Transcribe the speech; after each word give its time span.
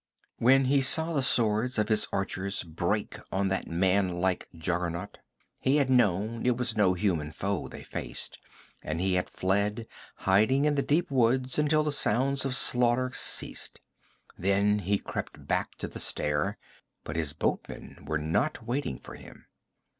When 0.39 0.65
he 0.65 0.81
saw 0.81 1.13
the 1.13 1.21
swords 1.21 1.77
of 1.77 1.87
his 1.87 2.07
archers 2.11 2.63
break 2.63 3.17
on 3.31 3.49
that 3.49 3.67
man 3.67 4.19
like 4.19 4.49
juggernaut, 4.55 5.19
he 5.59 5.75
had 5.75 5.91
known 5.91 6.43
it 6.43 6.57
was 6.57 6.75
no 6.75 6.95
human 6.95 7.31
foe 7.31 7.67
they 7.67 7.83
faced, 7.83 8.39
and 8.81 8.99
he 8.99 9.13
had 9.13 9.29
fled, 9.29 9.85
hiding 10.15 10.65
in 10.65 10.73
the 10.73 10.81
deep 10.81 11.11
woods 11.11 11.59
until 11.59 11.83
the 11.83 11.91
sounds 11.91 12.45
of 12.45 12.55
slaughter 12.55 13.11
ceased. 13.13 13.79
Then 14.39 14.79
he 14.79 14.97
crept 14.97 15.45
back 15.47 15.75
to 15.75 15.87
the 15.87 15.99
stair, 15.99 16.57
but 17.03 17.15
his 17.15 17.33
boatmen 17.33 18.03
were 18.07 18.17
not 18.17 18.65
waiting 18.65 18.97
for 18.97 19.13
him. 19.13 19.45